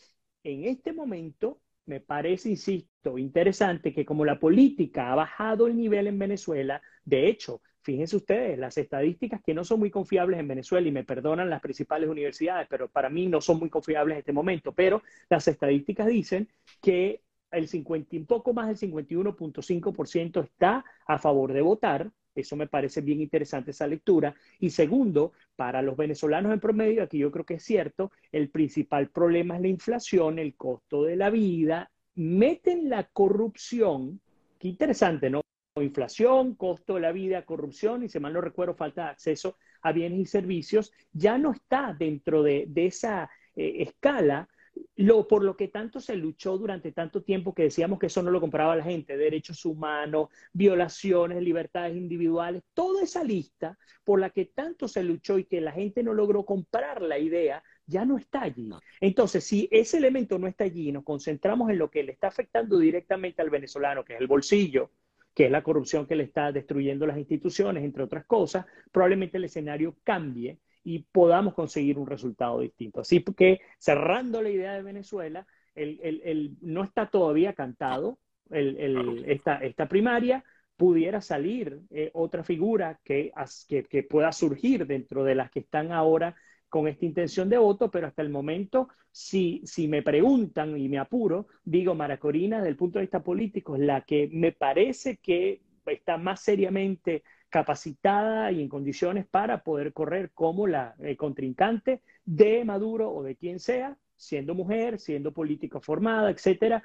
en 0.43 0.65
este 0.65 0.93
momento 0.93 1.61
me 1.87 2.01
parece, 2.01 2.51
insisto, 2.51 3.19
interesante 3.19 3.93
que 3.93 4.05
como 4.05 4.25
la 4.25 4.39
política 4.39 5.13
ha 5.13 5.15
bajado 5.15 5.67
el 5.67 5.77
nivel 5.77 6.07
en 6.07 6.19
Venezuela, 6.19 6.81
de 7.05 7.29
hecho, 7.29 7.61
fíjense 7.83 8.17
ustedes, 8.17 8.59
las 8.59 8.79
estadísticas 8.79 9.43
que 9.45 9.55
no 9.55 9.65
son 9.65 9.81
muy 9.81 9.91
confiables 9.91 10.41
en 10.41 10.49
Venezuela, 10.49 10.89
y 10.89 10.93
me 10.93 11.05
perdonan 11.05 11.51
las 11.51 11.61
principales 11.61 12.09
universidades, 12.09 12.67
pero 12.71 12.89
para 12.89 13.11
mí 13.11 13.27
no 13.27 13.41
son 13.41 13.59
muy 13.59 13.69
confiables 13.69 14.15
en 14.15 14.19
este 14.21 14.33
momento, 14.33 14.73
pero 14.73 15.03
las 15.29 15.47
estadísticas 15.49 16.07
dicen 16.07 16.49
que 16.81 17.23
el 17.51 17.69
50, 17.69 18.17
un 18.17 18.27
poco 18.27 18.53
más 18.53 18.67
del 18.69 18.91
51.5% 18.91 20.43
está 20.43 20.85
a 21.07 21.19
favor 21.19 21.53
de 21.53 21.61
votar, 21.61 22.11
eso 22.35 22.57
me 22.57 22.67
parece 22.67 23.01
bien 23.01 23.21
interesante 23.21 23.71
esa 23.71 23.87
lectura. 23.87 24.35
Y 24.59 24.71
segundo, 24.71 25.33
para 25.57 25.83
los 25.83 25.97
venezolanos 25.97 26.53
en 26.53 26.61
promedio, 26.61 27.03
aquí 27.03 27.19
yo 27.19 27.31
creo 27.31 27.45
que 27.45 27.55
es 27.55 27.65
cierto, 27.65 28.13
el 28.33 28.51
principal 28.51 29.11
problema 29.11 29.57
es 29.57 29.63
la 29.63 29.69
inflación, 29.69 30.39
el 30.39 30.57
costo 30.57 31.05
de 31.05 31.17
la 31.17 31.31
vida. 31.31 31.91
Meten 32.17 32.89
la 32.89 33.05
corrupción, 33.05 34.21
qué 34.59 34.69
interesante, 34.69 35.31
¿no? 35.31 35.41
Inflación, 35.81 36.55
costo 36.55 36.95
de 36.95 37.01
la 37.01 37.13
vida, 37.13 37.45
corrupción 37.45 38.05
y, 38.05 38.09
si 38.09 38.21
mal 38.21 38.33
no 38.33 38.41
recuerdo, 38.41 38.75
falta 38.75 39.05
de 39.05 39.11
acceso 39.11 39.57
a 39.83 39.93
bienes 39.93 40.21
y 40.21 40.27
servicios, 40.27 40.93
ya 41.13 41.37
no 41.37 41.53
está 41.53 41.95
dentro 41.99 42.43
de, 42.43 42.71
esa 42.77 43.29
eh, 43.57 43.83
escala 43.83 44.49
lo, 44.97 45.27
por 45.27 45.43
lo 45.45 45.57
que 45.57 45.69
tanto 45.69 46.01
se 46.01 46.17
luchó 46.17 46.57
durante 46.59 46.93
tanto 46.93 47.23
tiempo 47.23 47.55
que 47.55 47.65
decíamos 47.65 47.99
que 47.99 48.07
eso 48.07 48.23
no 48.23 48.31
lo 48.31 48.41
compraba 48.41 48.77
la 48.77 48.85
gente, 48.85 49.17
derechos 49.17 49.65
humanos, 49.65 50.29
violaciones, 50.53 51.43
libertades 51.43 51.97
individuales, 51.97 52.63
toda 52.75 53.03
esa 53.03 53.25
lista 53.25 53.79
por 54.05 54.21
la 54.21 54.31
que 54.31 54.47
tanto 54.47 54.87
se 54.89 55.03
luchó 55.03 55.39
y 55.39 55.45
que 55.45 55.61
la 55.61 55.73
gente 55.73 56.03
no 56.03 56.15
logró 56.15 56.45
comprar 56.45 57.03
la 57.03 57.19
idea, 57.19 57.63
ya 57.87 58.05
no 58.05 58.19
está 58.19 58.43
allí. 58.43 58.71
Entonces, 59.01 59.45
si 59.45 59.69
ese 59.71 59.99
elemento 59.99 60.39
no 60.39 60.47
está 60.47 60.65
allí 60.65 60.89
y 60.89 60.93
nos 60.93 61.05
concentramos 61.05 61.71
en 61.71 61.79
lo 61.79 61.91
que 61.91 62.03
le 62.03 62.13
está 62.13 62.29
afectando 62.29 62.79
directamente 62.79 63.43
al 63.43 63.51
venezolano, 63.51 64.05
que 64.05 64.15
es 64.15 64.21
el 64.21 64.27
bolsillo, 64.27 64.91
que 65.35 65.47
es 65.47 65.51
la 65.51 65.63
corrupción 65.63 66.07
que 66.07 66.15
le 66.15 66.25
está 66.25 66.53
destruyendo 66.53 67.07
las 67.07 67.19
instituciones, 67.19 67.83
entre 67.83 68.05
otras 68.05 68.25
cosas, 68.25 68.67
probablemente 68.93 69.37
el 69.37 69.45
escenario 69.45 69.97
cambie 70.05 70.59
y 70.85 71.01
podamos 71.11 71.55
conseguir 71.55 71.99
un 71.99 72.07
resultado 72.07 72.61
distinto. 72.61 73.01
Así 73.01 73.25
que 73.25 73.61
cerrando 73.79 74.43
la 74.43 74.51
idea 74.51 74.75
de 74.75 74.83
Venezuela, 74.83 75.47
el, 75.75 76.57
no 76.61 76.85
está 76.85 77.09
todavía 77.09 77.55
cantado 77.55 78.19
esta, 78.51 79.57
esta, 79.57 79.89
primaria, 79.89 80.45
pudiera 80.77 81.21
salir 81.21 81.81
eh, 81.91 82.11
otra 82.13 82.45
figura 82.45 83.01
que, 83.03 83.33
que, 83.69 84.03
pueda 84.03 84.31
surgir 84.33 84.87
dentro 84.87 85.25
de 85.25 85.35
las 85.35 85.51
que 85.51 85.61
están 85.61 85.91
ahora 85.91 86.37
con 86.69 86.87
esta 86.87 87.07
intención 87.07 87.49
de 87.49 87.57
voto, 87.57 87.91
pero 87.91 88.07
hasta 88.07 88.23
el 88.23 88.29
momento, 88.29 88.89
si, 89.11 89.63
si 89.65 89.89
me 89.89 90.03
preguntan 90.03 90.77
y 90.77 90.89
me 90.89 90.99
apuro, 90.99 91.47
digo, 91.65 91.95
Maracorina, 91.95 92.59
desde 92.59 92.71
el 92.71 92.77
punto 92.77 92.99
de 92.99 93.05
vista 93.05 93.23
político, 93.23 93.77
es 93.77 93.83
la 93.83 94.03
que 94.03 94.29
me 94.33 94.53
parece 94.53 95.17
que 95.17 95.63
está 95.87 96.19
más 96.19 96.41
seriamente 96.41 97.23
capacitada 97.55 98.51
y 98.51 98.61
en 98.61 98.69
condiciones 98.69 99.27
para 99.27 99.63
poder 99.63 99.93
correr 99.93 100.33
como 100.33 100.67
la 100.67 100.97
eh, 100.99 101.17
contrincante 101.17 102.03
de 102.25 102.65
Maduro 102.65 103.13
o 103.13 103.23
de 103.23 103.37
quien 103.37 103.61
sea, 103.61 103.97
siendo 104.17 104.57
mujer, 104.57 104.99
siendo 104.99 105.33
política 105.33 105.79
formada, 105.79 106.33
etcétera. 106.33 106.83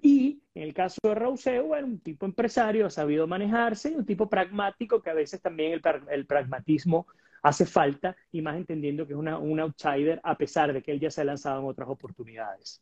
Y 0.00 0.40
en 0.54 0.62
el 0.62 0.74
caso 0.74 1.00
de 1.02 1.16
Rousseau, 1.16 1.66
bueno, 1.66 1.88
un 1.88 1.98
tipo 1.98 2.24
empresario, 2.24 2.86
ha 2.86 2.90
sabido 2.90 3.26
manejarse, 3.26 3.96
un 3.96 4.06
tipo 4.06 4.28
pragmático, 4.28 5.02
que 5.02 5.10
a 5.10 5.14
veces 5.14 5.42
también 5.42 5.72
el, 5.72 6.26
pragmatismo 6.26 7.08
hace 7.42 7.66
falta, 7.66 8.16
y 8.30 8.42
más 8.42 8.56
entendiendo 8.56 9.08
que 9.08 9.14
es 9.14 9.18
una, 9.18 9.38
un 9.38 9.58
outsider, 9.58 10.20
a 10.22 10.38
pesar 10.38 10.72
de 10.72 10.82
que 10.84 10.92
él 10.92 11.00
ya 11.00 11.10
se 11.10 11.22
ha 11.22 11.24
lanzado 11.24 11.62
en 11.62 11.66
otras 11.66 11.88
oportunidades. 11.88 12.80